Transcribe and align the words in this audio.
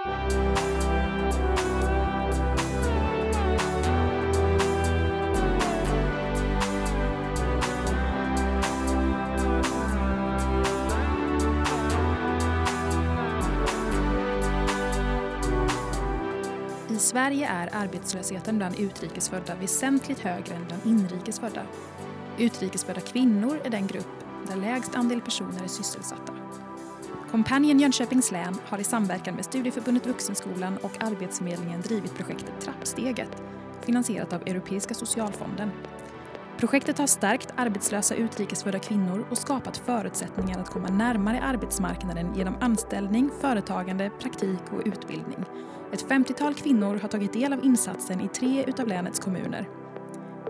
I 0.00 0.06
Sverige 16.98 17.46
är 17.46 17.68
arbetslösheten 17.72 18.56
bland 18.56 18.78
utrikesfödda 18.78 19.54
väsentligt 19.54 20.18
högre 20.18 20.54
än 20.54 20.64
bland 20.66 20.86
inrikesfödda. 20.86 21.62
Utrikesfödda 22.38 23.00
kvinnor 23.00 23.60
är 23.64 23.70
den 23.70 23.86
grupp 23.86 24.24
där 24.48 24.56
lägst 24.56 24.94
andel 24.94 25.20
personer 25.20 25.64
är 25.64 25.68
sysselsatta. 25.68 26.39
Kompanjen 27.30 27.80
Jönköpings 27.80 28.32
län 28.32 28.56
har 28.64 28.78
i 28.78 28.84
samverkan 28.84 29.34
med 29.34 29.44
Studieförbundet 29.44 30.06
Vuxenskolan 30.06 30.76
och 30.76 31.04
Arbetsförmedlingen 31.04 31.80
drivit 31.80 32.14
projektet 32.14 32.60
Trappsteget, 32.60 33.42
finansierat 33.86 34.32
av 34.32 34.42
Europeiska 34.42 34.94
socialfonden. 34.94 35.70
Projektet 36.58 36.98
har 36.98 37.06
stärkt 37.06 37.52
arbetslösa 37.56 38.14
utrikesfödda 38.14 38.78
kvinnor 38.78 39.26
och 39.30 39.38
skapat 39.38 39.76
förutsättningar 39.76 40.60
att 40.60 40.70
komma 40.70 40.88
närmare 40.88 41.40
arbetsmarknaden 41.40 42.34
genom 42.34 42.54
anställning, 42.60 43.30
företagande, 43.40 44.10
praktik 44.20 44.72
och 44.72 44.82
utbildning 44.84 45.44
ett 45.92 46.08
50-tal 46.08 46.54
kvinnor 46.54 46.98
har 46.98 47.08
tagit 47.08 47.32
del 47.32 47.52
av 47.52 47.64
insatsen 47.64 48.20
i 48.20 48.28
tre 48.28 48.64
utav 48.64 48.88
länets 48.88 49.20
kommuner. 49.20 49.68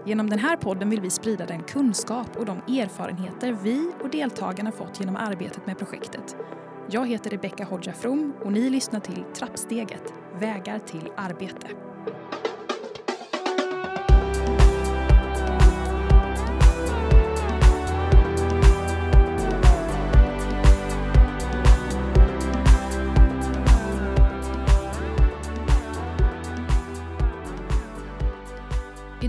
Genom 0.06 0.30
den 0.30 0.38
här 0.38 0.56
podden 0.56 0.90
vill 0.90 1.00
vi 1.00 1.10
sprida 1.10 1.46
den 1.46 1.62
kunskap 1.62 2.36
och 2.36 2.46
de 2.46 2.58
erfarenheter 2.58 3.52
vi 3.62 3.92
och 4.02 4.10
deltagarna 4.10 4.72
fått 4.72 5.00
genom 5.00 5.16
arbetet 5.16 5.66
med 5.66 5.78
projektet. 5.78 6.36
Jag 6.92 7.08
heter 7.08 7.30
Rebecka 7.30 7.64
Hodja 7.64 7.92
From 7.92 8.32
och 8.44 8.52
ni 8.52 8.70
lyssnar 8.70 9.00
till 9.00 9.24
Trappsteget, 9.34 10.02
vägar 10.40 10.78
till 10.78 11.08
arbete. 11.16 11.68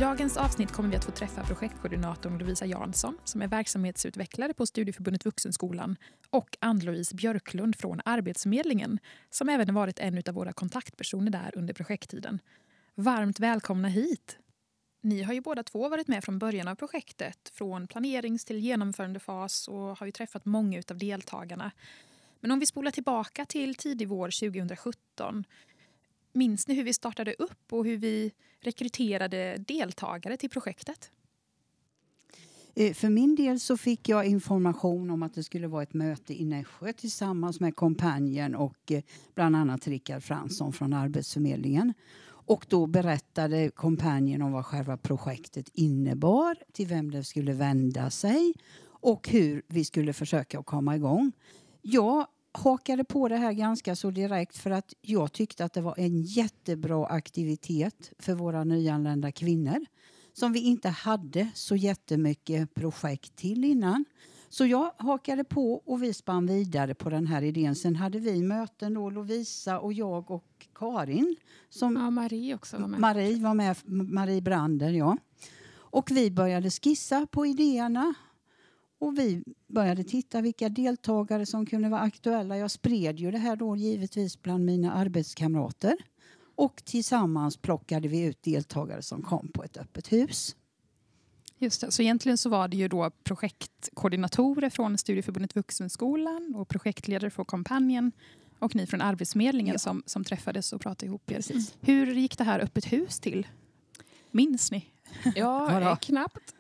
Dagens 0.02 0.38
avsnitt 0.38 0.72
kommer 0.72 0.90
vi 0.90 0.96
att 0.96 1.06
få 1.06 1.12
träffa 1.12 1.44
projektkoordinatorn 1.44 2.38
Lovisa 2.38 2.66
Jansson 2.66 3.18
som 3.24 3.42
är 3.42 3.48
verksamhetsutvecklare 3.48 4.54
på 4.54 4.66
Studieförbundet 4.66 5.26
Vuxenskolan 5.26 5.96
och 6.30 6.58
Ann-Louise 6.60 7.16
Björklund 7.16 7.76
från 7.76 8.02
Arbetsförmedlingen 8.06 9.00
som 9.30 9.50
även 9.50 9.74
varit 9.74 10.00
en 10.00 10.24
av 10.28 10.34
våra 10.34 10.54
kontaktpersoner 10.54 11.32
där 11.32 11.52
under 11.56 11.74
projekttiden. 11.74 12.40
Varmt 12.96 13.40
välkomna 13.40 13.88
hit! 13.88 14.38
Ni 15.02 15.22
har 15.24 15.34
ju 15.34 15.42
båda 15.42 15.64
två 15.64 15.90
varit 15.90 16.08
med 16.08 16.24
från 16.24 16.40
början 16.40 16.68
av 16.68 16.76
projektet, 16.76 17.52
från 17.54 17.88
planerings 17.88 18.46
till 18.46 18.60
genomförandefas 18.60 19.68
och 19.68 19.98
har 19.98 20.06
ju 20.06 20.12
träffat 20.12 20.46
många 20.46 20.84
av 20.92 20.98
deltagarna. 20.98 21.72
Men 22.40 22.52
om 22.52 22.60
vi 22.60 22.66
spolar 22.66 22.92
tillbaka 22.92 23.46
till 23.46 23.76
tidig 23.76 24.08
vår 24.08 24.50
2017 24.50 25.46
Minns 26.34 26.68
ni 26.68 26.74
hur 26.74 26.84
vi 26.84 26.94
startade 26.94 27.34
upp 27.34 27.74
och 27.74 27.86
hur 27.86 27.98
vi 27.98 28.32
rekryterade 28.62 29.58
deltagare 29.68 30.38
till 30.38 30.50
projektet? 30.50 31.12
Eh, 32.76 32.94
för 32.94 33.10
min 33.10 33.36
del 33.36 33.60
så 33.60 33.78
fick 33.78 34.10
jag 34.10 34.26
information 34.26 35.10
om 35.10 35.24
att 35.24 35.34
det 35.34 35.44
skulle 35.44 35.68
vara 35.68 35.84
ett 35.84 35.94
möte 35.94 36.42
i 36.42 36.46
Nässjö 36.46 36.94
tillsammans 36.94 37.60
med 37.60 37.76
kompanjen 37.76 38.56
och 38.56 38.92
eh, 38.92 39.04
bland 39.36 39.56
annat 39.56 39.88
Rickard 39.88 40.24
Fransson 40.24 40.74
från 40.74 40.94
Arbetsförmedlingen. 40.94 41.94
Och 42.24 42.66
då 42.70 42.88
berättade 42.88 43.70
kompanjen 43.70 44.42
om 44.42 44.52
vad 44.52 44.66
själva 44.66 44.98
projektet 44.98 45.70
innebar, 45.74 46.56
till 46.72 46.88
vem 46.88 47.12
det 47.12 47.24
skulle 47.24 47.54
vända 47.54 48.10
sig 48.10 48.54
och 48.84 49.30
hur 49.30 49.62
vi 49.68 49.86
skulle 49.86 50.14
försöka 50.14 50.60
att 50.60 50.66
komma 50.66 50.96
igång. 50.96 51.32
Jag 51.82 52.28
hakade 52.54 53.04
på 53.04 53.28
det 53.28 53.38
här 53.38 53.54
ganska 53.54 53.96
så 53.96 54.12
direkt 54.12 54.58
för 54.58 54.72
att 54.72 54.94
jag 55.02 55.34
tyckte 55.34 55.66
att 55.66 55.74
det 55.74 55.82
var 55.82 56.00
en 56.00 56.22
jättebra 56.22 57.06
aktivitet 57.06 58.12
för 58.20 58.34
våra 58.34 58.64
nyanlända 58.64 59.32
kvinnor 59.32 59.86
som 60.34 60.54
vi 60.54 60.60
inte 60.60 60.90
hade 60.90 61.48
så 61.56 61.76
jättemycket 61.76 62.74
projekt 62.74 63.36
till 63.36 63.66
innan. 63.66 64.06
Så 64.50 64.66
jag 64.66 64.92
hakade 64.98 65.44
på 65.44 65.74
och 65.74 66.04
vi 66.04 66.14
spann 66.14 66.48
vidare 66.48 66.96
på 66.96 67.10
den 67.10 67.28
här 67.28 67.42
idén. 67.42 67.76
Sen 67.76 67.96
hade 67.96 68.20
vi 68.20 68.42
möten 68.42 68.94
då, 68.94 69.10
Lovisa 69.10 69.80
och 69.80 69.94
jag 69.94 70.32
och 70.32 70.68
Karin. 70.76 71.36
Som 71.70 71.96
ja, 71.96 72.10
Marie 72.10 72.56
också 72.56 72.78
var 72.78 72.88
med. 72.88 73.00
Marie 73.00 73.44
var 73.44 73.54
med, 73.54 73.78
Marie 73.86 74.42
Brander 74.42 74.90
ja. 74.90 75.18
Och 75.74 76.12
vi 76.12 76.32
började 76.32 76.70
skissa 76.70 77.28
på 77.32 77.46
idéerna 77.46 78.14
och 79.02 79.18
vi 79.18 79.44
började 79.68 80.04
titta 80.04 80.42
vilka 80.42 80.70
deltagare 80.70 81.46
som 81.46 81.66
kunde 81.66 81.90
vara 81.90 82.02
aktuella. 82.02 82.58
Jag 82.58 82.72
spred 82.72 83.20
ju 83.20 83.32
det 83.32 83.38
här 83.38 83.56
då 83.56 83.76
givetvis 83.76 84.42
bland 84.42 84.66
mina 84.66 84.94
arbetskamrater. 84.94 85.96
Och 86.56 86.82
tillsammans 86.86 87.58
plockade 87.58 88.08
vi 88.08 88.22
ut 88.22 88.44
deltagare 88.44 89.02
som 89.02 89.22
kom 89.22 89.48
på 89.48 89.64
ett 89.64 89.78
öppet 89.78 90.12
hus. 90.12 90.56
Just 91.58 91.82
det. 91.82 91.92
Så 91.92 92.02
egentligen 92.02 92.38
så 92.38 92.50
var 92.50 92.68
det 92.68 92.78
ju 92.78 92.88
då 92.88 93.12
projektkoordinatorer 93.24 94.70
från 94.70 94.98
Studieförbundet 94.98 95.56
Vuxenskolan 95.56 96.56
och 96.56 96.68
projektledare 96.68 97.30
för 97.30 97.44
kampanjen 97.44 98.12
och 98.60 98.76
ni 98.76 98.88
från 98.88 99.02
Arbetsförmedlingen 99.02 99.74
ja. 99.74 99.80
som, 99.80 100.04
som 100.06 100.24
träffades 100.24 100.74
och 100.74 100.82
pratade 100.82 101.06
ihop 101.06 101.32
er. 101.32 101.36
Precis. 101.36 101.76
Hur 101.80 102.14
gick 102.14 102.38
det 102.38 102.44
här 102.44 102.60
öppet 102.60 102.94
hus 102.94 103.20
till? 103.20 103.48
Minns 104.32 104.72
ni? 104.72 104.86
Ja, 105.36 105.96
knappt. 106.02 106.56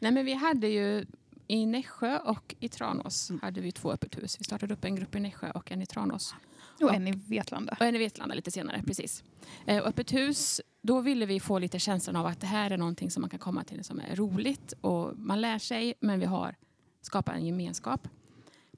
Nej, 0.00 0.12
men 0.12 0.24
vi 0.24 0.34
hade 0.34 0.68
ju 0.68 1.06
i 1.50 1.66
Nässjö 1.66 2.18
och 2.18 2.54
i 2.60 2.68
Tranås 2.68 3.30
mm. 3.30 3.40
hade 3.40 3.60
vi 3.60 3.72
två 3.72 3.92
öppet 3.92 4.18
hus. 4.18 4.40
Vi 4.40 4.44
startade 4.44 4.74
upp 4.74 4.84
en 4.84 4.96
grupp 4.96 5.14
i 5.14 5.20
Nässjö 5.20 5.50
och 5.50 5.72
en 5.72 5.82
i 5.82 5.86
Tranås. 5.86 6.34
Och, 6.80 6.82
och 6.82 6.94
en 6.94 7.08
i 7.08 7.12
Vetlanda. 7.12 7.76
Och 7.80 7.86
en 7.86 7.94
i 7.94 7.98
Vetlanda 7.98 8.34
lite 8.34 8.50
senare, 8.50 8.82
precis. 8.86 9.24
Eh, 9.66 9.86
öppet 9.86 10.12
hus, 10.12 10.60
då 10.82 11.00
ville 11.00 11.26
vi 11.26 11.40
få 11.40 11.58
lite 11.58 11.78
känslan 11.78 12.16
av 12.16 12.26
att 12.26 12.40
det 12.40 12.46
här 12.46 12.70
är 12.70 12.76
någonting 12.76 13.10
som 13.10 13.20
man 13.20 13.30
kan 13.30 13.38
komma 13.38 13.64
till 13.64 13.84
som 13.84 14.00
är 14.00 14.16
roligt 14.16 14.72
och 14.80 15.18
man 15.18 15.40
lär 15.40 15.58
sig 15.58 15.94
men 16.00 16.20
vi 16.20 16.26
har 16.26 16.54
skapat 17.00 17.34
en 17.34 17.46
gemenskap. 17.46 18.08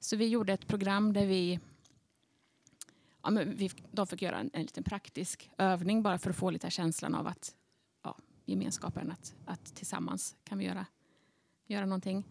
Så 0.01 0.15
vi 0.15 0.27
gjorde 0.27 0.53
ett 0.53 0.67
program 0.67 1.13
där 1.13 1.25
vi 1.25 1.59
Ja, 3.23 3.29
men 3.29 3.55
vi, 3.55 3.71
de 3.91 4.07
fick 4.07 4.21
göra 4.21 4.37
en, 4.37 4.49
en 4.53 4.61
liten 4.61 4.83
praktisk 4.83 5.49
övning 5.57 6.03
bara 6.03 6.17
för 6.17 6.29
att 6.29 6.35
få 6.35 6.49
lite 6.49 6.69
känslan 6.69 7.15
av 7.15 7.27
att 7.27 7.55
ja, 8.03 8.17
gemenskapen, 8.45 9.11
att, 9.11 9.35
att 9.45 9.75
tillsammans 9.75 10.35
kan 10.43 10.57
vi 10.57 10.65
göra, 10.65 10.85
göra 11.67 11.85
någonting. 11.85 12.23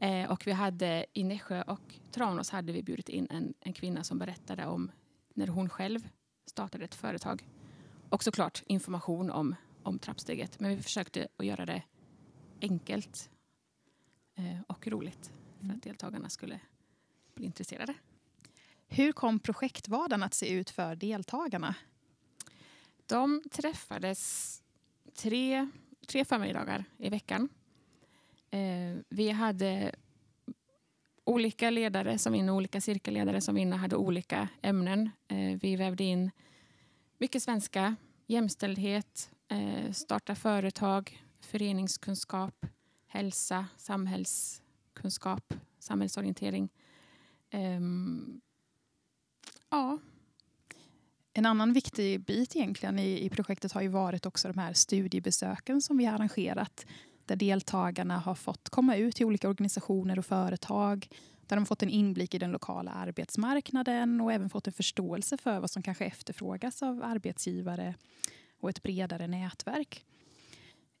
Eh, 0.00 0.30
och 0.30 0.46
vi 0.46 0.52
hade 0.52 1.06
i 1.12 1.24
Nässjö 1.24 1.62
och 1.62 1.94
Tranås 2.10 2.50
hade 2.50 2.72
vi 2.72 2.82
bjudit 2.82 3.08
in 3.08 3.26
en, 3.30 3.54
en 3.60 3.72
kvinna 3.72 4.04
som 4.04 4.18
berättade 4.18 4.66
om 4.66 4.90
när 5.34 5.46
hon 5.46 5.68
själv 5.68 6.08
startade 6.46 6.84
ett 6.84 6.94
företag. 6.94 7.48
Och 8.08 8.24
såklart 8.24 8.62
information 8.66 9.30
om, 9.30 9.54
om 9.82 9.98
trappsteget. 9.98 10.60
Men 10.60 10.76
vi 10.76 10.82
försökte 10.82 11.28
att 11.36 11.46
göra 11.46 11.66
det 11.66 11.82
enkelt 12.60 13.30
eh, 14.34 14.60
och 14.66 14.86
roligt 14.86 15.32
för 15.60 15.74
att 15.74 15.82
deltagarna 15.82 16.28
skulle 16.28 16.60
bli 17.34 17.46
intresserade. 17.46 17.94
Hur 18.86 19.12
kom 19.12 19.38
projektvardagen 19.38 20.22
att 20.22 20.34
se 20.34 20.52
ut 20.52 20.70
för 20.70 20.96
deltagarna? 20.96 21.74
De 23.06 23.42
träffades 23.52 24.62
tre, 25.14 25.70
tre 26.06 26.24
förmiddagar 26.24 26.84
i 26.98 27.08
veckan 27.08 27.48
Eh, 28.50 28.96
vi 29.08 29.30
hade 29.30 29.92
olika 31.24 31.70
ledare 31.70 32.18
som 32.18 32.32
vinner, 32.32 32.52
olika 32.52 32.80
cirkelledare 32.80 33.40
som 33.40 33.54
vinner, 33.54 33.76
hade 33.76 33.96
olika 33.96 34.48
ämnen. 34.62 35.10
Eh, 35.28 35.58
vi 35.60 35.76
vävde 35.76 36.04
in 36.04 36.30
mycket 37.18 37.42
svenska, 37.42 37.96
jämställdhet, 38.26 39.30
eh, 39.48 39.92
starta 39.92 40.34
företag, 40.34 41.22
föreningskunskap, 41.40 42.66
hälsa, 43.06 43.66
samhällskunskap, 43.76 45.54
samhällsorientering. 45.78 46.68
Ehm, 47.50 48.40
ja. 49.70 49.98
En 51.32 51.46
annan 51.46 51.72
viktig 51.72 52.24
bit 52.24 52.56
egentligen 52.56 52.98
i, 52.98 53.24
i 53.24 53.30
projektet 53.30 53.72
har 53.72 53.82
ju 53.82 53.88
varit 53.88 54.26
också 54.26 54.48
de 54.48 54.58
här 54.58 54.72
studiebesöken 54.72 55.82
som 55.82 55.96
vi 55.98 56.04
har 56.04 56.14
arrangerat 56.14 56.86
där 57.28 57.36
deltagarna 57.36 58.18
har 58.18 58.34
fått 58.34 58.68
komma 58.68 58.96
ut 58.96 59.16
till 59.16 59.26
olika 59.26 59.48
organisationer 59.48 60.18
och 60.18 60.26
företag 60.26 61.08
där 61.46 61.56
de 61.56 61.66
fått 61.66 61.82
en 61.82 61.88
inblick 61.88 62.34
i 62.34 62.38
den 62.38 62.52
lokala 62.52 62.90
arbetsmarknaden 62.90 64.20
och 64.20 64.32
även 64.32 64.50
fått 64.50 64.66
en 64.66 64.72
förståelse 64.72 65.38
för 65.38 65.60
vad 65.60 65.70
som 65.70 65.82
kanske 65.82 66.04
efterfrågas 66.04 66.82
av 66.82 67.02
arbetsgivare 67.04 67.94
och 68.60 68.70
ett 68.70 68.82
bredare 68.82 69.26
nätverk. 69.26 70.04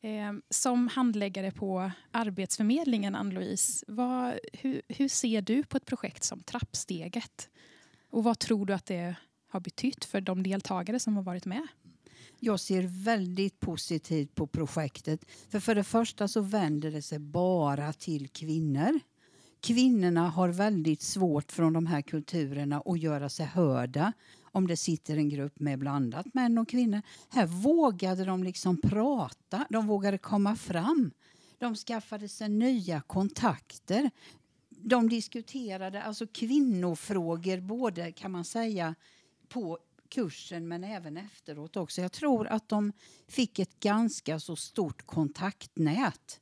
Ehm, 0.00 0.42
som 0.50 0.88
handläggare 0.88 1.50
på 1.50 1.90
Arbetsförmedlingen, 2.10 3.14
Ann-Louise, 3.14 3.86
hur, 4.52 4.82
hur 4.88 5.08
ser 5.08 5.42
du 5.42 5.62
på 5.62 5.76
ett 5.76 5.86
projekt 5.86 6.24
som 6.24 6.42
Trappsteget? 6.42 7.48
Och 8.10 8.24
vad 8.24 8.38
tror 8.38 8.66
du 8.66 8.72
att 8.72 8.86
det 8.86 9.14
har 9.48 9.60
betytt 9.60 10.04
för 10.04 10.20
de 10.20 10.42
deltagare 10.42 11.00
som 11.00 11.16
har 11.16 11.22
varit 11.22 11.44
med? 11.44 11.66
Jag 12.40 12.60
ser 12.60 12.82
väldigt 13.04 13.60
positivt 13.60 14.34
på 14.34 14.46
projektet. 14.46 15.24
För, 15.48 15.60
för 15.60 15.74
det 15.74 15.84
första 15.84 16.28
så 16.28 16.40
vänder 16.40 16.90
det 16.90 17.02
sig 17.02 17.18
bara 17.18 17.92
till 17.92 18.28
kvinnor. 18.28 19.00
Kvinnorna 19.60 20.28
har 20.28 20.48
väldigt 20.48 21.02
svårt 21.02 21.52
från 21.52 21.72
de 21.72 21.86
här 21.86 22.02
kulturerna 22.02 22.82
att 22.84 22.98
göra 22.98 23.28
sig 23.28 23.46
hörda 23.46 24.12
om 24.42 24.66
det 24.66 24.76
sitter 24.76 25.16
en 25.16 25.28
grupp 25.28 25.60
med 25.60 25.78
blandat 25.78 26.34
män 26.34 26.58
och 26.58 26.68
kvinnor. 26.68 27.02
Här 27.28 27.46
vågade 27.46 28.24
de 28.24 28.44
liksom 28.44 28.80
prata, 28.80 29.66
de 29.70 29.86
vågade 29.86 30.18
komma 30.18 30.56
fram. 30.56 31.10
De 31.58 31.74
skaffade 31.74 32.28
sig 32.28 32.48
nya 32.48 33.00
kontakter. 33.00 34.10
De 34.68 35.08
diskuterade 35.08 36.02
alltså 36.02 36.26
kvinnofrågor 36.26 37.60
både 37.60 38.12
kan 38.12 38.32
man 38.32 38.44
säga 38.44 38.94
på 39.48 39.78
kursen 40.08 40.68
men 40.68 40.84
även 40.84 41.16
efteråt 41.16 41.76
också. 41.76 42.00
Jag 42.00 42.12
tror 42.12 42.46
att 42.46 42.68
de 42.68 42.92
fick 43.28 43.58
ett 43.58 43.80
ganska 43.80 44.40
så 44.40 44.56
stort 44.56 45.06
kontaktnät. 45.06 46.40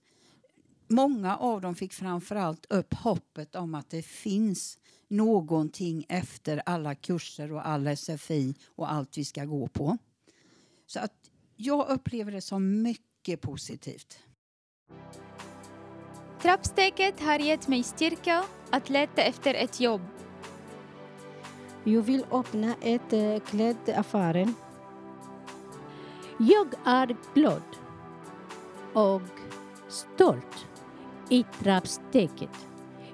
Många 0.88 1.36
av 1.36 1.60
dem 1.60 1.74
fick 1.74 1.92
framförallt 1.92 2.66
upp 2.70 2.94
hoppet 2.94 3.54
om 3.54 3.74
att 3.74 3.90
det 3.90 4.02
finns 4.02 4.78
någonting 5.08 6.06
efter 6.08 6.62
alla 6.66 6.94
kurser 6.94 7.52
och 7.52 7.68
all 7.68 7.96
SFI 7.96 8.54
och 8.66 8.92
allt 8.92 9.18
vi 9.18 9.24
ska 9.24 9.44
gå 9.44 9.68
på. 9.68 9.98
Så 10.86 11.00
att 11.00 11.30
jag 11.56 11.88
upplever 11.88 12.32
det 12.32 12.40
som 12.40 12.82
mycket 12.82 13.40
positivt. 13.40 14.18
Trappsteget 16.42 17.20
har 17.20 17.38
gett 17.38 17.68
mig 17.68 17.82
styrka 17.82 18.44
att 18.70 18.90
leta 18.90 19.22
efter 19.22 19.54
ett 19.54 19.80
jobb. 19.80 20.15
Jag 21.88 22.02
vill 22.02 22.24
öppna 22.30 22.74
ett 22.80 23.12
äh, 23.12 23.38
klädaffären. 23.38 24.54
Jag 26.38 26.74
är 26.84 27.16
glad 27.34 27.62
och 28.94 29.22
stolt 29.88 30.66
i 31.30 31.42
trappsteget. 31.42 32.66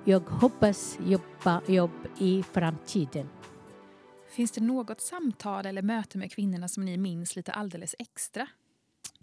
Jag 0.05 0.21
hoppas 0.21 0.99
jobba 1.07 1.63
jobb 1.67 2.09
i 2.19 2.43
framtiden. 2.43 3.29
Finns 4.29 4.51
det 4.53 4.61
något 4.61 5.01
samtal 5.01 5.67
eller 5.67 5.83
möte 5.83 6.19
med 6.19 6.33
kvinnorna 6.33 6.69
som 6.69 6.85
ni 6.85 6.97
minns 6.97 7.37
lite 7.37 7.53
alldeles 7.53 7.95
extra? 7.99 8.47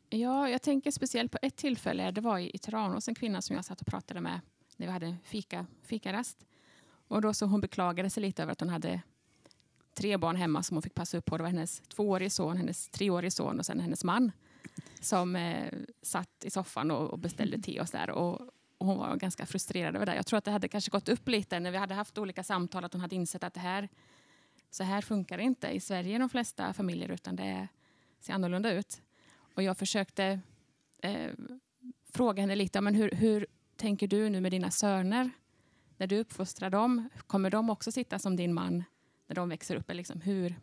Ja, 0.10 0.50
jag 0.50 0.62
tänker 0.62 0.92
speciellt 0.92 1.32
på 1.32 1.38
ett 1.42 1.56
tillfälle. 1.56 2.12
Det 2.12 2.22
var 2.22 2.40
i 2.40 2.58
Tranås 2.58 3.08
en 3.08 3.16
kvinna 3.16 3.42
som 3.42 3.56
jag 3.56 3.66
satt 3.66 3.82
och 3.82 3.88
pratade 3.88 4.22
med 4.22 4.40
när 4.78 4.88
vi 4.88 4.94
hade 4.94 5.16
fika, 5.24 5.66
fikarast. 5.84 6.46
Och 7.08 7.22
då 7.22 7.34
så 7.34 7.46
hon 7.46 7.62
beklagade 7.62 8.10
sig 8.10 8.22
lite 8.22 8.44
över 8.44 8.52
att 8.52 8.60
hon 8.60 8.70
hade 8.70 9.02
tre 10.00 10.18
barn 10.18 10.36
hemma 10.36 10.64
som 10.64 10.76
hon 10.76 10.82
fick 10.82 10.96
passa 10.96 11.18
upp 11.18 11.26
på. 11.26 11.38
Det 11.38 11.44
var 11.44 11.50
hennes 11.50 11.80
tvåårige 11.80 12.30
son, 12.30 12.58
hennes 12.58 12.90
treårige 12.90 13.32
son 13.32 13.60
och 13.60 13.66
sen 13.66 13.80
hennes 13.80 14.04
man 14.04 14.32
som 15.02 15.36
eh, 15.36 15.74
satt 16.02 16.46
i 16.46 16.50
soffan 16.50 16.92
och, 16.92 17.10
och 17.10 17.20
beställde 17.20 17.60
te 17.60 17.82
och 17.82 17.88
där. 17.92 18.10
Och, 18.10 18.42
och 18.78 18.88
hon 18.88 18.98
var 18.98 19.16
ganska 19.16 19.46
frustrerad 19.46 19.96
över 19.96 20.06
det. 20.06 20.16
Jag 20.16 20.26
tror 20.26 20.38
att 20.38 20.46
det 20.46 20.52
hade 20.52 20.68
kanske 20.68 20.92
gått 20.92 21.10
upp 21.10 21.28
lite 21.28 21.60
när 21.60 21.72
vi 21.72 21.78
hade 21.78 21.94
haft 21.94 22.18
olika 22.18 22.44
samtal 22.44 22.86
att 22.86 22.94
hon 22.94 23.02
hade 23.02 23.16
insett 23.16 23.44
att 23.44 23.54
det 23.54 23.60
här, 23.60 23.90
så 24.70 24.84
här 24.84 25.02
funkar 25.02 25.38
det 25.38 25.44
inte 25.44 25.68
i 25.68 25.80
Sverige 25.80 26.16
i 26.16 26.20
de 26.20 26.30
flesta 26.30 26.74
familjer 26.74 27.12
utan 27.12 27.36
det 27.36 27.68
ser 28.20 28.34
annorlunda 28.34 28.72
ut. 28.72 29.02
Och 29.56 29.64
jag 29.64 29.78
försökte 29.78 30.40
eh, 31.02 31.32
fråga 32.14 32.42
henne 32.42 32.56
lite, 32.56 32.82
men 32.82 32.96
hur, 32.96 33.12
hur 33.12 33.48
tänker 33.76 34.08
du 34.08 34.30
nu 34.30 34.42
med 34.42 34.52
dina 34.52 34.72
söner? 34.72 35.32
När 35.98 36.08
du 36.08 36.20
uppfostrar 36.20 36.70
dem, 36.70 37.10
kommer 37.28 37.50
de 37.50 37.70
också 37.70 37.92
sitta 37.92 38.20
som 38.20 38.36
din 38.36 38.54
man 38.54 38.84
när 39.30 39.36
de 39.36 39.50
växer 39.50 39.76
upp? 39.76 39.94
Liksom, 39.94 40.22
hur, 40.22 40.56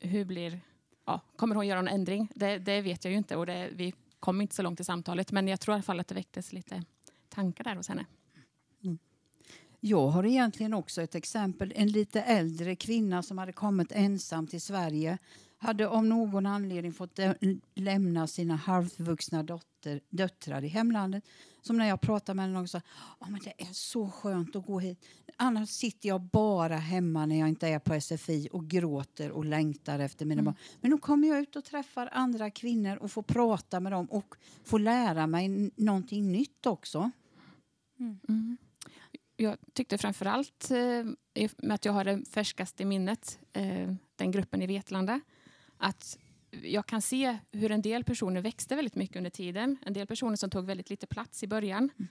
hur 0.00 0.24
blir, 0.24 0.60
ja, 1.04 1.20
kommer 1.36 1.54
hon 1.54 1.66
göra 1.66 1.80
någon 1.80 1.94
ändring? 1.94 2.28
Det, 2.34 2.58
det 2.58 2.80
vet 2.80 3.04
jag 3.04 3.12
ju 3.12 3.18
inte 3.18 3.36
och 3.36 3.46
det, 3.46 3.70
vi 3.72 3.94
kom 4.20 4.40
inte 4.40 4.54
så 4.54 4.62
långt 4.62 4.80
i 4.80 4.84
samtalet 4.84 5.32
men 5.32 5.48
jag 5.48 5.60
tror 5.60 5.72
i 5.72 5.76
alla 5.76 5.82
fall 5.82 6.00
att 6.00 6.08
det 6.08 6.14
väcktes 6.14 6.52
lite 6.52 6.84
tankar 7.28 7.64
där 7.64 7.76
hos 7.76 7.88
henne. 7.88 8.06
Mm. 8.84 8.98
Jag 9.80 10.08
har 10.08 10.26
egentligen 10.26 10.74
också 10.74 11.02
ett 11.02 11.14
exempel. 11.14 11.72
En 11.76 11.88
lite 11.88 12.22
äldre 12.22 12.76
kvinna 12.76 13.22
som 13.22 13.38
hade 13.38 13.52
kommit 13.52 13.92
ensam 13.92 14.46
till 14.46 14.60
Sverige 14.60 15.18
hade 15.62 15.86
om 15.86 16.08
någon 16.08 16.46
anledning 16.46 16.92
fått 16.92 17.18
lämna 17.74 18.26
sina 18.26 18.56
halvvuxna 18.56 19.42
dotter, 19.42 20.00
döttrar 20.10 20.64
i 20.64 20.68
hemlandet. 20.68 21.24
Som 21.60 21.78
när 21.78 21.88
jag 21.88 22.00
pratade 22.00 22.36
med 22.36 22.62
och 22.62 22.70
sa 22.70 22.80
oh, 23.18 23.30
men 23.30 23.40
det 23.44 23.62
är 23.62 23.72
så 23.72 24.10
skönt 24.10 24.56
att 24.56 24.66
gå 24.66 24.80
hit. 24.80 25.04
Annars 25.36 25.68
sitter 25.68 26.08
jag 26.08 26.20
bara 26.20 26.76
hemma 26.76 27.26
när 27.26 27.38
jag 27.38 27.48
inte 27.48 27.68
är 27.68 27.78
på 27.78 28.00
SFI 28.00 28.48
och 28.52 28.66
gråter 28.68 29.30
och 29.30 29.44
längtar 29.44 29.98
efter 29.98 30.26
mina 30.26 30.40
mm. 30.40 30.44
barn. 30.44 30.56
Men 30.80 30.90
nu 30.90 30.98
kommer 30.98 31.28
jag 31.28 31.38
ut 31.38 31.56
och 31.56 31.64
träffar 31.64 32.08
andra 32.12 32.50
kvinnor 32.50 32.96
och 32.96 33.12
får 33.12 33.22
prata 33.22 33.80
med 33.80 33.92
dem 33.92 34.06
och 34.06 34.34
får 34.64 34.78
lära 34.78 35.26
mig 35.26 35.70
någonting 35.76 36.32
nytt 36.32 36.66
också. 36.66 37.10
Mm. 38.00 38.18
Mm. 38.28 38.56
Jag 39.36 39.56
tyckte 39.72 39.98
framför 39.98 40.26
allt, 40.26 40.70
eh, 40.70 41.50
med 41.56 41.74
att 41.74 41.84
jag 41.84 41.92
har 41.92 42.04
det 42.04 42.24
färskaste 42.30 42.84
minnet, 42.84 43.38
eh, 43.52 43.94
den 44.16 44.30
gruppen 44.30 44.62
i 44.62 44.66
Vetlanda, 44.66 45.20
att 45.82 46.18
jag 46.62 46.86
kan 46.86 47.02
se 47.02 47.38
hur 47.52 47.70
en 47.70 47.82
del 47.82 48.04
personer 48.04 48.40
växte 48.40 48.76
väldigt 48.76 48.94
mycket 48.94 49.16
under 49.16 49.30
tiden. 49.30 49.76
En 49.86 49.92
del 49.92 50.06
personer 50.06 50.36
som 50.36 50.50
tog 50.50 50.66
väldigt 50.66 50.90
lite 50.90 51.06
plats 51.06 51.42
i 51.42 51.46
början. 51.46 51.90
Mm. 51.98 52.08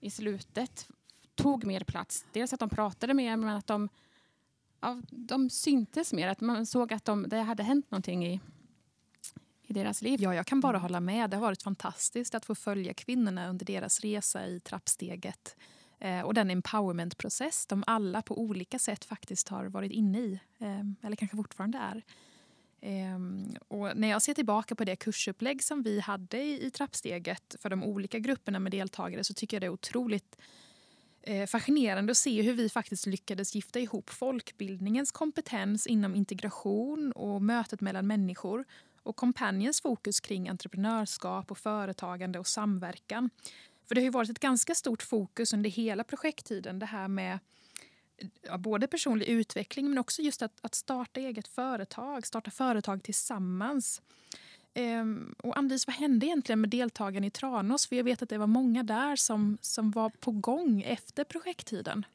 I 0.00 0.10
slutet 0.10 0.88
tog 1.34 1.64
mer 1.64 1.80
plats. 1.80 2.26
Dels 2.32 2.52
att 2.52 2.60
de 2.60 2.68
pratade 2.68 3.14
mer, 3.14 3.36
men 3.36 3.48
att 3.48 3.66
de, 3.66 3.88
ja, 4.80 5.02
de 5.10 5.50
syntes 5.50 6.12
mer. 6.12 6.28
Att 6.28 6.40
man 6.40 6.66
såg 6.66 6.92
att 6.92 7.04
de, 7.04 7.28
det 7.28 7.40
hade 7.40 7.62
hänt 7.62 7.90
någonting 7.90 8.26
i, 8.26 8.40
i 9.62 9.72
deras 9.72 10.02
liv. 10.02 10.22
Ja, 10.22 10.34
jag 10.34 10.46
kan 10.46 10.60
bara 10.60 10.78
hålla 10.78 11.00
med. 11.00 11.30
Det 11.30 11.36
har 11.36 11.42
varit 11.42 11.62
fantastiskt 11.62 12.34
att 12.34 12.44
få 12.46 12.54
följa 12.54 12.94
kvinnorna 12.94 13.48
under 13.48 13.66
deras 13.66 14.00
resa 14.00 14.46
i 14.46 14.60
trappsteget 14.60 15.56
eh, 15.98 16.20
och 16.20 16.34
den 16.34 16.50
empowermentprocess 16.50 17.66
de 17.66 17.84
alla 17.86 18.22
på 18.22 18.40
olika 18.40 18.78
sätt 18.78 19.04
faktiskt 19.04 19.48
har 19.48 19.66
varit 19.66 19.92
inne 19.92 20.18
i, 20.18 20.40
eh, 20.58 21.06
eller 21.06 21.16
kanske 21.16 21.36
fortfarande 21.36 21.78
är. 21.78 22.04
Ehm, 22.82 23.56
och 23.68 23.96
när 23.96 24.08
jag 24.08 24.22
ser 24.22 24.34
tillbaka 24.34 24.74
på 24.74 24.84
det 24.84 24.96
kursupplägg 24.96 25.62
som 25.62 25.82
vi 25.82 26.00
hade 26.00 26.42
i, 26.42 26.66
i 26.66 26.70
trappsteget 26.70 27.56
för 27.58 27.70
de 27.70 27.84
olika 27.84 28.18
grupperna 28.18 28.58
med 28.58 28.72
deltagare 28.72 29.24
så 29.24 29.34
tycker 29.34 29.56
jag 29.56 29.62
det 29.62 29.66
är 29.66 29.72
otroligt 29.72 30.36
eh, 31.22 31.46
fascinerande 31.46 32.10
att 32.10 32.16
se 32.16 32.42
hur 32.42 32.54
vi 32.54 32.68
faktiskt 32.68 33.06
lyckades 33.06 33.54
gifta 33.54 33.80
ihop 33.80 34.10
folkbildningens 34.10 35.12
kompetens 35.12 35.86
inom 35.86 36.14
integration 36.14 37.12
och 37.12 37.42
mötet 37.42 37.80
mellan 37.80 38.06
människor 38.06 38.64
och 39.02 39.16
Companions 39.16 39.80
fokus 39.80 40.20
kring 40.20 40.48
entreprenörskap 40.48 41.50
och 41.50 41.58
företagande 41.58 42.38
och 42.38 42.46
samverkan. 42.46 43.30
För 43.88 43.94
det 43.94 44.04
har 44.04 44.10
varit 44.10 44.30
ett 44.30 44.38
ganska 44.38 44.74
stort 44.74 45.02
fokus 45.02 45.52
under 45.52 45.70
hela 45.70 46.04
projekttiden 46.04 46.78
det 46.78 46.86
här 46.86 47.08
med 47.08 47.38
ja, 48.42 48.58
både 48.58 48.86
personlig 48.86 49.26
utveckling 49.26 49.88
men 49.88 49.98
också 49.98 50.22
just 50.22 50.42
att, 50.42 50.58
att 50.60 50.74
starta 50.74 51.20
eget 51.20 51.48
företag, 51.48 52.26
starta 52.26 52.50
företag 52.50 53.02
tillsammans. 53.02 54.02
Ehm, 54.74 55.34
och 55.38 55.58
Andis, 55.58 55.86
vad 55.86 55.96
hände 55.96 56.26
egentligen 56.26 56.60
med 56.60 56.70
deltagarna 56.70 57.26
i 57.26 57.30
Tranås? 57.30 57.86
För 57.86 57.96
jag 57.96 58.04
vet 58.04 58.22
att 58.22 58.28
det 58.28 58.38
var 58.38 58.46
många 58.46 58.82
där 58.82 59.16
som, 59.16 59.58
som 59.60 59.90
var 59.90 60.10
på 60.10 60.30
gång 60.30 60.82
efter 60.82 61.24
projekttiden. 61.24 62.06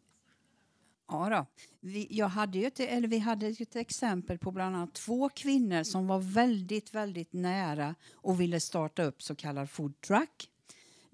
Ja 1.08 1.30
då. 1.30 1.46
Vi, 1.80 2.08
jag 2.10 2.28
hade 2.28 2.60
ett, 2.60 2.80
eller 2.80 3.08
vi 3.08 3.20
hade 3.20 3.48
ett 3.48 3.76
exempel 3.76 4.38
på 4.38 4.52
bland 4.52 4.76
annat 4.76 4.94
två 4.94 5.30
kvinnor 5.30 5.84
som 5.84 6.08
var 6.08 6.20
väldigt, 6.20 6.94
väldigt 6.94 7.34
nära 7.34 7.96
och 8.14 8.42
ville 8.42 8.60
starta 8.60 9.04
upp 9.04 9.24
så 9.24 9.36
kallad 9.36 9.70
food 9.70 10.02
truck 10.02 10.50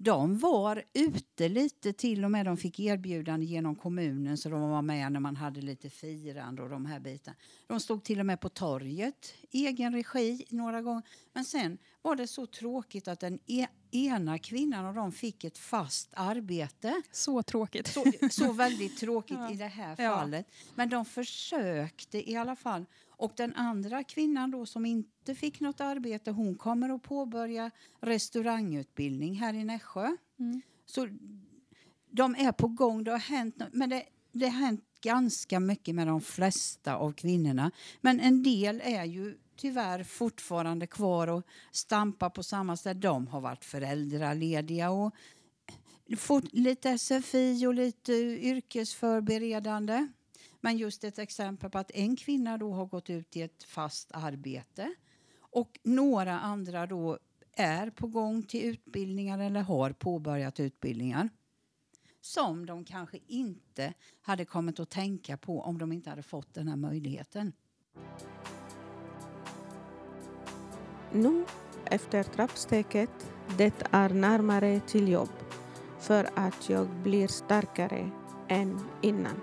de 0.04 0.38
var 0.38 0.84
ute 0.92 1.48
lite 1.48 1.92
till 1.92 2.24
och 2.24 2.30
med. 2.30 2.46
De 2.46 2.56
fick 2.56 2.80
erbjudande 2.80 3.46
genom 3.46 3.76
kommunen 3.76 4.38
så 4.38 4.48
de 4.48 4.70
var 4.70 4.82
med 4.82 5.12
när 5.12 5.20
man 5.20 5.36
hade 5.36 5.60
lite 5.60 5.90
firande 5.90 6.62
och 6.62 6.68
de 6.68 6.86
här 6.86 7.00
bitarna. 7.00 7.36
De 7.66 7.80
stod 7.80 8.04
till 8.04 8.20
och 8.20 8.26
med 8.26 8.40
på 8.40 8.48
torget, 8.48 9.34
egen 9.50 9.92
regi 9.92 10.44
några 10.50 10.82
gånger. 10.82 11.02
Men 11.32 11.44
sen 11.44 11.78
var 12.02 12.16
det 12.16 12.26
så 12.26 12.46
tråkigt 12.46 13.08
att 13.08 13.20
den 13.20 13.38
e 13.46 13.66
ena 13.90 14.38
kvinnan 14.38 14.86
av 14.86 14.94
dem 14.94 15.12
fick 15.12 15.44
ett 15.44 15.58
fast 15.58 16.10
arbete. 16.14 17.02
Så 17.12 17.42
tråkigt. 17.42 17.86
Så, 17.86 18.04
så 18.30 18.52
väldigt 18.52 18.98
tråkigt 18.98 19.38
ja. 19.40 19.52
i 19.52 19.56
det 19.56 19.66
här 19.66 19.96
fallet. 19.96 20.46
Ja. 20.48 20.72
Men 20.74 20.88
de 20.88 21.04
försökte 21.04 22.30
i 22.30 22.36
alla 22.36 22.56
fall. 22.56 22.84
Och 23.22 23.32
den 23.36 23.54
andra 23.54 24.04
kvinnan 24.04 24.50
då 24.50 24.66
som 24.66 24.86
inte 24.86 25.34
fick 25.34 25.60
något 25.60 25.80
arbete, 25.80 26.30
hon 26.30 26.54
kommer 26.54 26.94
att 26.94 27.02
påbörja 27.02 27.70
restaurangutbildning 28.00 29.34
här 29.34 29.54
i 29.54 29.64
Nässjö. 29.64 30.16
Mm. 30.38 30.62
Så 30.86 31.08
de 32.10 32.34
är 32.34 32.52
på 32.52 32.68
gång. 32.68 33.04
Det 33.04 33.10
har 33.10 33.18
hänt, 33.18 33.62
men 33.72 33.90
det, 33.90 34.02
det 34.32 34.48
har 34.48 34.60
hänt 34.60 34.84
ganska 35.00 35.60
mycket 35.60 35.94
med 35.94 36.06
de 36.06 36.20
flesta 36.20 36.96
av 36.96 37.12
kvinnorna. 37.12 37.70
Men 38.00 38.20
en 38.20 38.42
del 38.42 38.80
är 38.84 39.04
ju 39.04 39.38
tyvärr 39.56 40.04
fortfarande 40.04 40.86
kvar 40.86 41.28
och 41.28 41.46
stampar 41.72 42.30
på 42.30 42.42
samma 42.42 42.76
ställe. 42.76 43.00
De 43.00 43.26
har 43.26 43.40
varit 43.40 43.64
föräldralediga 43.64 44.90
och 44.90 45.14
fått 46.18 46.52
lite 46.52 46.98
SFI 46.98 47.66
och 47.66 47.74
lite 47.74 48.12
yrkesförberedande. 48.12 50.08
Men 50.64 50.76
just 50.76 51.04
ett 51.04 51.18
exempel 51.18 51.70
på 51.70 51.78
att 51.78 51.90
en 51.90 52.16
kvinna 52.16 52.58
då 52.58 52.72
har 52.72 52.86
gått 52.86 53.10
ut 53.10 53.36
i 53.36 53.42
ett 53.42 53.64
fast 53.64 54.10
arbete 54.12 54.94
och 55.40 55.78
några 55.82 56.40
andra 56.40 56.86
då 56.86 57.18
är 57.52 57.90
på 57.90 58.06
gång 58.06 58.42
till 58.42 58.64
utbildningar 58.64 59.38
eller 59.38 59.60
har 59.60 59.92
påbörjat 59.92 60.60
utbildningar 60.60 61.28
som 62.20 62.66
de 62.66 62.84
kanske 62.84 63.18
inte 63.26 63.94
hade 64.20 64.44
kommit 64.44 64.80
att 64.80 64.90
tänka 64.90 65.36
på 65.36 65.60
om 65.60 65.78
de 65.78 65.92
inte 65.92 66.10
hade 66.10 66.22
fått 66.22 66.54
den 66.54 66.68
här 66.68 66.76
möjligheten. 66.76 67.52
Nu, 71.12 71.44
efter 71.84 72.22
trappsteget, 72.22 73.32
det 73.58 73.74
är 73.90 74.08
närmare 74.08 74.80
till 74.80 75.08
jobb 75.08 75.32
för 75.98 76.28
att 76.34 76.70
jag 76.70 76.88
blir 77.02 77.28
starkare 77.28 78.10
än 78.48 78.80
innan. 79.02 79.40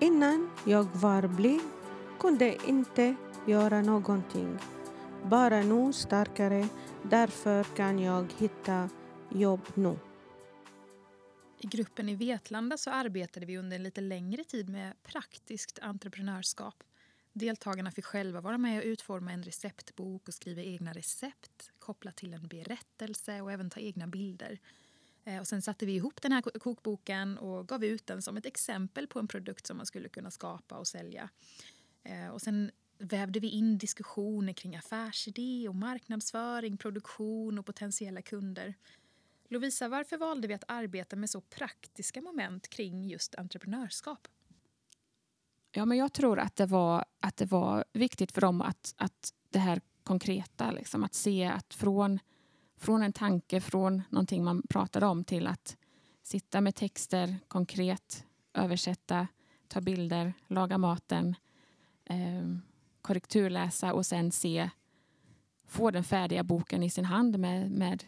Innan 0.00 0.50
jag 0.66 0.84
var 0.84 1.26
blyg 1.26 1.60
kunde 2.20 2.56
inte 2.66 3.14
göra 3.46 3.82
någonting. 3.82 4.58
Bara 5.24 5.62
nu 5.62 5.92
starkare, 5.92 6.68
därför 7.02 7.64
kan 7.64 7.98
jag 7.98 8.32
hitta 8.38 8.88
jobb 9.30 9.60
nu. 9.74 9.98
I 11.58 11.66
gruppen 11.66 12.08
i 12.08 12.14
Vetlanda 12.14 12.76
så 12.76 12.90
arbetade 12.90 13.46
vi 13.46 13.58
under 13.58 13.76
en 13.76 13.82
lite 13.82 14.00
längre 14.00 14.44
tid 14.44 14.68
med 14.68 14.92
praktiskt 15.02 15.78
entreprenörskap. 15.82 16.84
Deltagarna 17.32 17.90
fick 17.90 18.04
själva 18.04 18.40
vara 18.40 18.58
med 18.58 18.78
och 18.78 18.84
utforma 18.84 19.32
en 19.32 19.42
receptbok 19.42 20.28
och 20.28 20.34
skriva 20.34 20.62
egna 20.62 20.92
recept 20.92 21.70
kopplat 21.78 22.16
till 22.16 22.34
en 22.34 22.48
berättelse 22.48 23.40
och 23.40 23.52
även 23.52 23.70
ta 23.70 23.80
egna 23.80 24.06
bilder. 24.06 24.58
Eh, 25.24 25.38
och 25.38 25.46
sen 25.46 25.62
satte 25.62 25.86
vi 25.86 25.94
ihop 25.94 26.22
den 26.22 26.32
här 26.32 26.42
kokboken 26.42 27.38
och 27.38 27.68
gav 27.68 27.84
ut 27.84 28.06
den 28.06 28.22
som 28.22 28.36
ett 28.36 28.46
exempel 28.46 29.06
på 29.06 29.18
en 29.18 29.28
produkt 29.28 29.66
som 29.66 29.76
man 29.76 29.86
skulle 29.86 30.08
kunna 30.08 30.30
skapa 30.30 30.78
och 30.78 30.86
sälja. 30.86 31.28
Eh, 32.02 32.28
och 32.28 32.42
sen 32.42 32.70
vävde 32.98 33.40
vi 33.40 33.48
in 33.48 33.78
diskussioner 33.78 34.52
kring 34.52 34.76
affärsidé 34.76 35.68
och 35.68 35.74
marknadsföring, 35.74 36.76
produktion 36.76 37.58
och 37.58 37.66
potentiella 37.66 38.22
kunder. 38.22 38.74
Lovisa, 39.48 39.88
varför 39.88 40.16
valde 40.16 40.48
vi 40.48 40.54
att 40.54 40.64
arbeta 40.68 41.16
med 41.16 41.30
så 41.30 41.40
praktiska 41.40 42.20
moment 42.20 42.68
kring 42.68 43.04
just 43.04 43.34
entreprenörskap? 43.34 44.28
Ja, 45.72 45.84
men 45.84 45.98
jag 45.98 46.12
tror 46.12 46.38
att 46.38 46.56
det 46.56 46.66
var, 46.66 47.04
att 47.20 47.36
det 47.36 47.46
var 47.46 47.84
viktigt 47.92 48.32
för 48.32 48.40
dem 48.40 48.60
att, 48.60 48.94
att 48.96 49.34
det 49.50 49.58
här 49.58 49.80
konkreta, 50.02 50.70
liksom, 50.70 51.04
att 51.04 51.14
se 51.14 51.44
att 51.44 51.74
från, 51.74 52.18
från 52.76 53.02
en 53.02 53.12
tanke, 53.12 53.60
från 53.60 54.02
någonting 54.10 54.44
man 54.44 54.62
pratade 54.68 55.06
om 55.06 55.24
till 55.24 55.46
att 55.46 55.76
sitta 56.22 56.60
med 56.60 56.74
texter 56.74 57.36
konkret, 57.48 58.26
översätta, 58.54 59.28
ta 59.68 59.80
bilder, 59.80 60.32
laga 60.46 60.78
maten, 60.78 61.34
eh, 62.04 62.56
korrekturläsa 63.02 63.92
och 63.92 64.06
sen 64.06 64.32
se, 64.32 64.70
få 65.66 65.90
den 65.90 66.04
färdiga 66.04 66.42
boken 66.44 66.82
i 66.82 66.90
sin 66.90 67.04
hand 67.04 67.38
med, 67.38 67.70
med 67.70 68.04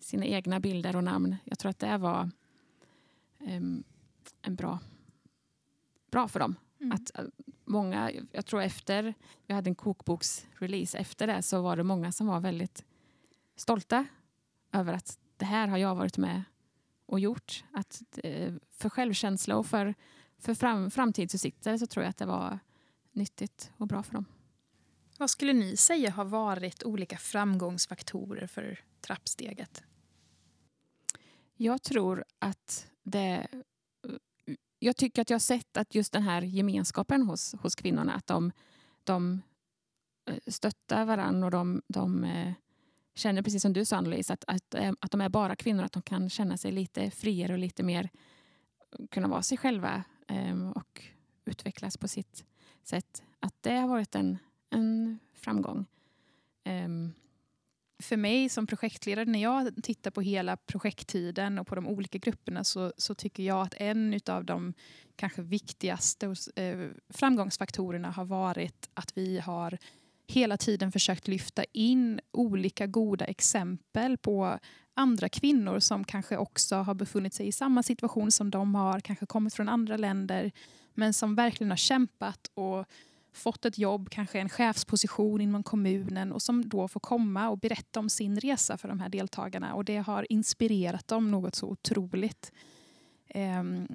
sina 0.00 0.26
egna 0.26 0.60
bilder 0.60 0.96
och 0.96 1.04
namn. 1.04 1.36
Jag 1.44 1.58
tror 1.58 1.70
att 1.70 1.78
det 1.78 1.98
var 1.98 2.30
um, 3.38 3.84
en 4.42 4.54
bra, 4.54 4.78
bra 6.10 6.28
för 6.28 6.40
dem. 6.40 6.54
Mm. 6.80 6.92
Att, 6.92 7.20
uh, 7.20 7.28
många, 7.64 8.12
jag 8.32 8.46
tror 8.46 8.62
efter 8.62 9.14
vi 9.46 9.54
hade 9.54 9.70
en 9.70 9.74
kokboksrelease 9.74 10.98
efter 10.98 11.26
det 11.26 11.42
så 11.42 11.62
var 11.62 11.76
det 11.76 11.82
många 11.82 12.12
som 12.12 12.26
var 12.26 12.40
väldigt 12.40 12.84
stolta 13.56 14.06
över 14.72 14.92
att 14.92 15.18
det 15.36 15.44
här 15.44 15.68
har 15.68 15.78
jag 15.78 15.94
varit 15.94 16.18
med 16.18 16.42
och 17.06 17.20
gjort. 17.20 17.64
Att, 17.72 18.02
uh, 18.24 18.54
för 18.70 18.88
självkänsla 18.88 19.56
och 19.56 19.66
för, 19.66 19.94
för 20.38 20.54
fram, 20.54 20.90
framtidsutsikter 20.90 21.78
så 21.78 21.86
tror 21.86 22.02
jag 22.02 22.10
att 22.10 22.16
det 22.16 22.26
var 22.26 22.58
nyttigt 23.12 23.72
och 23.76 23.86
bra 23.86 24.02
för 24.02 24.12
dem. 24.12 24.24
Vad 25.18 25.30
skulle 25.30 25.52
ni 25.52 25.76
säga 25.76 26.10
har 26.10 26.24
varit 26.24 26.82
olika 26.82 27.16
framgångsfaktorer 27.16 28.46
för 28.46 28.80
trappsteget? 29.00 29.82
Jag 31.56 31.82
tror 31.82 32.24
att 32.38 32.90
det... 33.02 33.46
Jag 34.78 34.96
tycker 34.96 35.22
att 35.22 35.30
jag 35.30 35.34
har 35.34 35.40
sett 35.40 35.76
att 35.76 35.94
just 35.94 36.12
den 36.12 36.22
här 36.22 36.42
gemenskapen 36.42 37.22
hos, 37.22 37.54
hos 37.62 37.74
kvinnorna, 37.74 38.12
att 38.12 38.26
de, 38.26 38.52
de 39.04 39.42
eh, 40.28 40.36
stöttar 40.46 41.04
varandra 41.04 41.46
och 41.46 41.50
de, 41.50 41.82
de 41.88 42.24
eh, 42.24 42.52
känner, 43.14 43.42
precis 43.42 43.62
som 43.62 43.72
du 43.72 43.84
sa 43.84 43.96
Annelise, 43.96 44.32
att, 44.32 44.44
att, 44.46 44.74
eh, 44.74 44.92
att 45.00 45.10
de 45.10 45.20
är 45.20 45.28
bara 45.28 45.56
kvinnor, 45.56 45.84
att 45.84 45.92
de 45.92 46.02
kan 46.02 46.30
känna 46.30 46.56
sig 46.56 46.72
lite 46.72 47.10
friare 47.10 47.52
och 47.52 47.58
lite 47.58 47.82
mer 47.82 48.10
eh, 48.98 49.06
kunna 49.10 49.28
vara 49.28 49.42
sig 49.42 49.58
själva 49.58 50.04
ehm, 50.28 50.72
och 50.72 51.02
utvecklas 51.44 51.96
på 51.96 52.08
sitt 52.08 52.44
sätt. 52.82 53.22
Att 53.40 53.54
det 53.60 53.74
har 53.74 53.88
varit 53.88 54.14
en, 54.14 54.38
en 54.70 55.18
framgång 55.34 55.86
ehm, 56.64 57.12
för 58.02 58.16
mig 58.16 58.48
som 58.48 58.66
projektledare, 58.66 59.24
när 59.24 59.42
jag 59.42 59.82
tittar 59.82 60.10
på 60.10 60.20
hela 60.20 60.56
projekttiden 60.56 61.58
och 61.58 61.66
på 61.66 61.74
de 61.74 61.86
olika 61.86 62.18
grupperna 62.18 62.64
så, 62.64 62.92
så 62.96 63.14
tycker 63.14 63.42
jag 63.42 63.62
att 63.62 63.74
en 63.76 64.20
av 64.26 64.44
de 64.44 64.74
kanske 65.16 65.42
viktigaste 65.42 66.34
eh, 66.56 66.88
framgångsfaktorerna 67.08 68.10
har 68.10 68.24
varit 68.24 68.90
att 68.94 69.16
vi 69.16 69.38
har 69.38 69.78
hela 70.32 70.56
tiden 70.56 70.92
försökt 70.92 71.28
lyfta 71.28 71.64
in 71.72 72.20
olika 72.32 72.86
goda 72.86 73.24
exempel 73.24 74.16
på 74.16 74.58
andra 74.94 75.28
kvinnor 75.28 75.78
som 75.78 76.04
kanske 76.04 76.36
också 76.36 76.76
har 76.76 76.94
befunnit 76.94 77.34
sig 77.34 77.48
i 77.48 77.52
samma 77.52 77.82
situation 77.82 78.30
som 78.30 78.50
de 78.50 78.74
har, 78.74 79.00
kanske 79.00 79.26
kommit 79.26 79.54
från 79.54 79.68
andra 79.68 79.96
länder 79.96 80.52
men 80.94 81.12
som 81.12 81.34
verkligen 81.34 81.70
har 81.70 81.76
kämpat 81.76 82.50
och 82.54 82.86
fått 83.32 83.64
ett 83.64 83.78
jobb, 83.78 84.10
kanske 84.10 84.40
en 84.40 84.48
chefsposition 84.48 85.40
inom 85.40 85.62
kommunen 85.62 86.32
och 86.32 86.42
som 86.42 86.68
då 86.68 86.88
får 86.88 87.00
komma 87.00 87.48
och 87.48 87.58
berätta 87.58 88.00
om 88.00 88.10
sin 88.10 88.40
resa 88.40 88.78
för 88.78 88.88
de 88.88 89.00
här 89.00 89.08
deltagarna. 89.08 89.74
Och 89.74 89.84
det 89.84 89.96
har 89.96 90.32
inspirerat 90.32 91.08
dem 91.08 91.30
något 91.30 91.54
så 91.54 91.66
otroligt. 91.66 92.52
Ehm, 93.28 93.88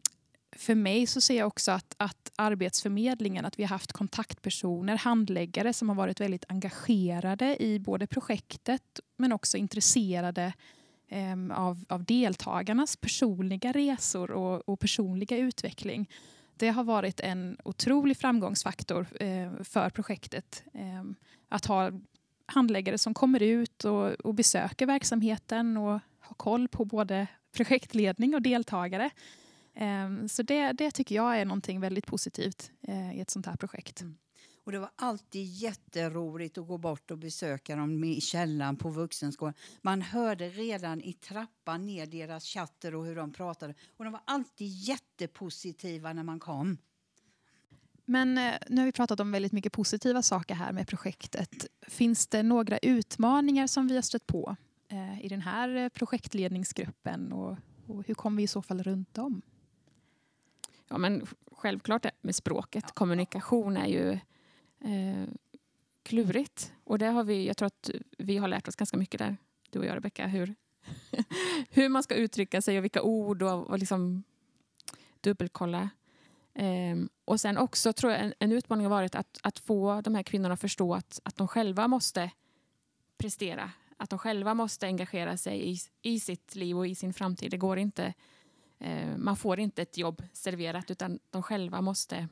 för 0.56 0.76
mig 0.76 1.08
så 1.08 1.22
ser 1.22 1.38
jag 1.38 1.48
också 1.48 1.72
att, 1.72 1.96
att 1.98 2.32
Arbetsförmedlingen, 2.36 3.46
att 3.46 3.60
vi 3.60 3.64
har 3.64 3.70
haft 3.70 3.92
kontaktpersoner, 3.92 4.98
handläggare 4.98 5.74
som 5.74 5.90
har 5.90 5.96
varit 5.96 6.22
väldigt 6.22 6.46
engagerade 6.48 7.64
i 7.64 7.80
både 7.80 8.08
projektet 8.08 9.00
men 9.18 9.32
också 9.32 9.58
intresserade 9.58 10.54
eh, 11.08 11.58
av, 11.58 11.86
av 11.90 12.04
deltagarnas 12.04 12.98
personliga 12.98 13.72
resor 13.72 14.32
och, 14.32 14.70
och 14.70 14.80
personliga 14.80 15.38
utveckling 15.38 16.08
det 16.58 16.70
har 16.70 16.84
varit 16.84 17.20
en 17.20 17.58
otrolig 17.64 18.18
framgångsfaktor 18.18 19.08
eh, 19.20 19.64
för 19.64 19.90
projektet. 19.90 20.64
Eh, 20.74 21.04
att 21.50 21.66
ha 21.66 21.92
handläggare 22.46 22.98
som 22.98 23.14
kommer 23.14 23.42
ut 23.42 23.86
och, 23.86 24.12
och 24.12 24.34
besöker 24.34 24.86
verksamheten 24.86 25.78
och 25.78 26.00
har 26.20 26.36
koll 26.38 26.68
på 26.68 26.86
både 26.86 27.28
projektledning 27.52 28.36
och 28.36 28.42
deltagare. 28.42 29.10
Eh, 29.78 30.28
så 30.28 30.44
det, 30.44 30.72
det 30.72 30.92
tycker 30.92 31.16
jag 31.16 31.40
är 31.40 31.46
någonting 31.46 31.80
väldigt 31.80 32.06
positivt 32.06 32.72
i 33.14 33.20
ett 33.20 33.30
sånt 33.30 33.46
här 33.46 33.56
projekt. 33.56 34.02
Mm. 34.02 34.18
Och 34.68 34.74
det 34.74 34.80
var 34.80 34.90
alltid 34.96 35.46
jätteroligt 35.46 36.58
att 36.58 36.68
gå 36.68 36.78
bort 36.78 37.12
och 37.12 37.18
besöka 37.18 37.76
dem 37.76 38.04
i 38.04 38.22
källaren 38.22 38.76
på 38.76 38.90
vuxenskolan. 38.90 39.54
Man 39.82 40.02
hörde 40.02 40.50
redan 40.50 41.02
i 41.02 41.14
trappan 41.14 41.86
ner 41.86 42.06
deras 42.06 42.46
chatter 42.46 42.96
och 42.96 43.06
hur 43.06 43.16
de 43.16 43.34
pratade. 43.34 43.74
Och 43.98 44.04
de 44.04 44.14
var 44.14 44.22
alltid 44.26 44.68
jättepositiva 44.68 46.14
när 46.14 46.24
man 46.24 46.40
kom. 46.40 46.78
Men 48.06 48.38
eh, 48.38 48.54
nu 48.68 48.82
har 48.82 48.86
vi 48.86 48.92
pratat 48.92 49.20
om 49.20 49.32
väldigt 49.32 49.52
mycket 49.52 49.74
positiva 49.74 50.22
saker 50.22 50.56
här 50.56 50.72
med 50.72 50.88
projektet. 50.88 51.66
Finns 51.88 52.28
det 52.28 52.44
några 52.44 52.78
utmaningar 52.78 53.68
som 53.68 53.88
vi 53.88 53.96
har 53.96 54.02
stött 54.02 54.28
på 54.28 54.56
eh, 54.90 55.26
i 55.26 55.28
den 55.28 55.42
här 55.42 55.76
eh, 55.76 55.90
projektledningsgruppen 55.90 57.32
och, 57.32 57.58
och 57.88 58.04
hur 58.08 58.14
kommer 58.14 58.38
vi 58.38 58.44
i 58.44 58.48
så 58.48 58.62
fall 58.62 58.84
runt 58.84 59.14
dem? 59.14 59.42
Ja, 60.88 60.98
men 60.98 61.28
självklart 61.52 62.06
med 62.22 62.36
språket. 62.36 62.92
Kommunikation 62.92 63.78
är 63.78 63.88
ju 63.88 64.12
eh, 64.80 65.28
klurigt. 66.04 66.74
Och 66.84 67.00
det 67.00 67.06
har 67.06 67.24
vi, 67.24 67.48
jag 67.48 67.58
tror 67.58 67.68
att 67.68 67.90
vi 68.18 68.38
har 68.38 68.48
lärt 68.48 68.68
oss 68.68 68.76
ganska 68.76 68.98
mycket 68.98 69.20
där, 69.20 69.38
du 69.70 69.80
och 69.80 69.86
jag 69.86 69.96
Rebecka, 69.96 70.28
hur, 70.28 70.56
hur 71.70 71.90
man 71.90 72.04
ska 72.04 72.16
uttrycka 72.16 72.62
sig 72.62 72.78
och 72.78 72.84
vilka 72.84 73.02
ord 73.02 73.44
och, 73.44 73.68
och 73.68 73.80
liksom 73.80 74.24
dubbelkolla. 75.22 75.90
Eh, 76.54 76.98
och 77.26 77.40
sen 77.42 77.58
också 77.58 77.94
tror 77.94 78.12
jag 78.12 78.22
en, 78.22 78.34
en, 78.40 78.52
utmaning 78.52 78.86
har 78.86 78.92
varit 78.92 79.16
att, 79.16 79.40
att 79.44 79.60
få 79.60 80.02
de 80.02 80.16
här 80.16 80.24
kvinnorna 80.24 80.54
att 80.54 80.62
förstå 80.62 80.94
att, 80.94 81.20
att 81.24 81.36
de 81.36 81.48
själva 81.48 81.88
måste 81.88 82.32
prestera. 83.18 83.72
Att 83.98 84.10
de 84.10 84.20
själva 84.20 84.54
måste 84.54 84.86
engagera 84.86 85.38
sig 85.38 85.72
i, 85.72 85.78
i 86.02 86.20
sitt 86.20 86.56
liv 86.56 86.78
och 86.78 86.88
i 86.88 86.96
sin 86.96 87.14
framtid. 87.14 87.52
Det 87.52 87.58
går 87.58 87.78
inte, 87.78 88.14
Eh, 88.80 89.18
man 89.18 89.38
får 89.38 89.60
inte 89.60 89.82
ett 89.82 89.98
jobb 89.98 90.24
serverat 90.34 90.92
utan 90.92 91.20
de 91.30 91.44
själva 91.44 91.82
måste 91.82 92.28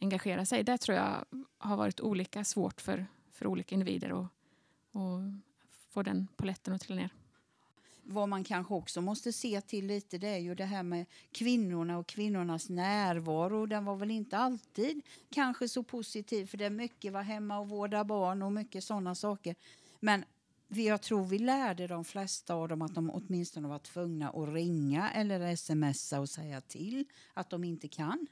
engagera 0.00 0.44
sig. 0.44 0.64
Det 0.64 0.78
tror 0.78 0.98
jag 0.98 1.24
har 1.58 1.76
varit 1.76 2.00
olika 2.00 2.44
svårt 2.44 2.80
för, 2.80 3.06
för 3.32 3.46
olika 3.46 3.74
individer 3.74 4.22
att 4.22 4.28
få 5.88 6.02
den 6.02 6.28
poletten 6.36 6.74
att 6.74 6.80
trilla 6.80 7.00
ner. 7.00 7.10
vad 8.02 8.28
man 8.28 8.44
kanske 8.44 8.74
också 8.74 9.00
måste 9.00 9.32
se 9.32 9.60
till 9.60 9.86
lite 9.86 10.18
det 10.18 10.28
är 10.28 10.38
ju 10.38 10.54
det 10.54 10.64
här 10.64 10.82
med 10.82 11.06
kvinnorna 11.32 11.98
och 11.98 12.06
kvinnornas 12.06 12.68
närvaro. 12.68 13.66
Den 13.66 13.84
var 13.84 13.96
väl 13.96 14.10
inte 14.10 14.38
alltid 14.38 15.02
kanske 15.30 15.68
så 15.68 15.82
positiv 15.82 16.46
för 16.46 16.58
det 16.58 16.64
är 16.64 16.70
mycket 16.70 17.12
vara 17.12 17.22
hemma 17.22 17.58
och 17.58 17.68
vårda 17.68 18.04
barn 18.04 18.42
och 18.42 18.52
mycket 18.52 18.84
sådana 18.84 19.14
saker. 19.14 19.54
Men 20.00 20.24
jag 20.80 21.02
tror 21.02 21.24
vi 21.24 21.38
lärde 21.38 21.86
de 21.86 22.04
flesta 22.04 22.54
av 22.54 22.68
dem 22.68 22.82
att 22.82 22.94
de 22.94 23.10
åtminstone 23.10 23.68
var 23.68 23.78
tvungna 23.78 24.30
att 24.30 24.48
ringa 24.48 25.10
eller 25.10 25.56
smsa 25.56 26.20
och 26.20 26.28
säga 26.28 26.60
till 26.60 27.04
att 27.34 27.50
de 27.50 27.64
inte 27.64 27.88
kan. 27.88 28.26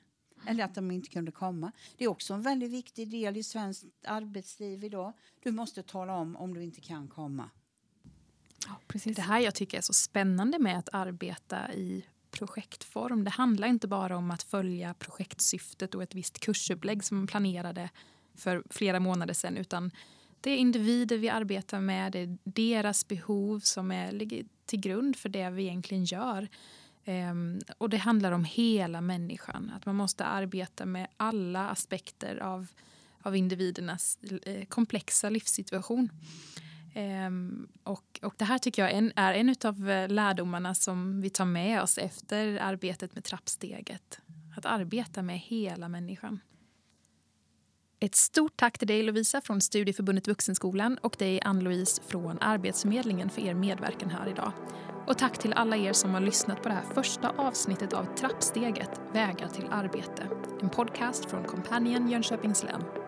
Eller 0.47 0.64
att 0.64 0.75
de 0.75 0.90
inte 0.90 1.09
kunde 1.09 1.32
komma. 1.32 1.73
Det 1.97 2.04
är 2.04 2.09
också 2.09 2.35
en 2.35 2.42
väldigt 2.42 2.70
viktig 2.70 3.11
del 3.11 3.37
i 3.37 3.42
svenskt 3.42 3.87
arbetsliv 4.04 4.85
idag. 4.85 5.12
Du 5.42 5.52
måste 5.52 5.82
tala 5.82 6.16
om 6.16 6.37
om 6.37 6.54
du 6.54 6.62
inte 6.62 6.80
kan 6.80 7.09
komma. 7.09 7.50
Ja, 8.66 8.80
precis. 8.87 9.16
Det 9.16 9.23
här 9.23 9.40
jag 9.40 9.54
tycker 9.54 9.78
är 9.78 9.82
så 9.82 9.92
spännande 9.92 10.59
med 10.59 10.78
att 10.78 10.88
arbeta 10.92 11.73
i 11.75 12.04
projektform. 12.30 13.25
Det 13.25 13.30
handlar 13.30 13.68
inte 13.68 13.88
bara 13.88 14.16
om 14.16 14.30
att 14.30 14.42
följa 14.42 14.94
projektsyftet 14.94 15.94
och 15.94 16.02
ett 16.02 16.14
visst 16.14 16.38
kursupplägg 16.38 17.04
som 17.04 17.16
man 17.16 17.26
planerade 17.26 17.90
för 18.35 18.62
flera 18.70 19.00
månader 19.00 19.35
sedan 19.35 19.56
utan 19.56 19.90
det 20.40 20.50
är 20.50 20.56
individer 20.56 21.18
vi 21.18 21.28
arbetar 21.28 21.80
med, 21.80 22.12
det 22.12 22.18
är 22.18 22.38
deras 22.44 23.09
behov 23.09 23.61
som 23.61 23.90
är, 23.90 24.12
ligger 24.12 24.44
till 24.66 24.80
grund 24.80 25.16
för 25.16 25.28
det 25.28 25.50
vi 25.50 25.62
egentligen 25.62 26.04
gör. 26.04 26.49
Um, 27.04 27.61
och 27.78 27.90
det 27.90 27.97
handlar 27.97 28.32
om 28.32 28.44
hela 28.44 29.00
människan, 29.00 29.73
att 29.76 29.87
man 29.87 29.97
måste 29.97 30.25
arbeta 30.25 30.87
med 30.87 31.06
alla 31.16 31.68
aspekter 31.70 32.37
av, 32.37 32.66
av 33.23 33.37
individernas 33.37 34.18
eh, 34.42 34.64
komplexa 34.64 35.30
livssituation. 35.30 36.11
Um, 37.26 37.68
och, 37.82 38.20
och 38.23 38.35
det 38.37 38.44
här 38.44 38.59
tycker 38.59 38.82
jag 38.82 38.92
en, 38.92 39.12
är 39.16 39.35
en 39.35 39.54
av 39.64 39.90
eh, 39.90 40.09
lärdomarna 40.09 40.75
som 40.75 41.20
vi 41.20 41.30
tar 41.30 41.44
med 41.44 41.82
oss 41.82 41.99
efter 41.99 42.59
arbetet 42.59 43.14
med 43.14 43.25
trappsteget. 43.25 44.20
Att 44.56 44.66
arbeta 44.66 45.23
med 45.23 45.38
hela 45.38 45.88
människan. 45.88 46.40
Ett 48.02 48.14
stort 48.14 48.57
tack 48.57 48.78
till 48.78 48.88
dig 48.88 49.02
Lovisa 49.02 49.40
från 49.40 49.61
Studieförbundet 49.61 50.28
Vuxenskolan 50.28 50.99
och 51.00 51.16
dig 51.19 51.40
Ann-Louise 51.45 52.02
från 52.07 52.38
Arbetsförmedlingen 52.40 53.30
för 53.30 53.42
er 53.42 53.54
medverkan 53.54 54.11
här 54.11 54.28
idag. 54.28 54.52
Och 55.07 55.19
tack 55.19 55.38
till 55.38 55.52
alla 55.52 55.76
er 55.76 55.92
som 55.92 56.14
har 56.14 56.21
lyssnat 56.21 56.62
på 56.62 56.69
det 56.69 56.75
här 56.75 56.95
första 56.95 57.30
avsnittet 57.30 57.92
av 57.92 58.16
Trappsteget 58.16 59.00
Vägar 59.12 59.49
till 59.49 59.66
arbete. 59.71 60.28
En 60.62 60.69
podcast 60.69 61.30
från 61.30 61.45
Companion 61.45 62.11
Jönköpings 62.11 62.62
län. 62.62 63.00